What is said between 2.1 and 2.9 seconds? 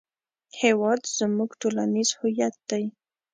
هویت دی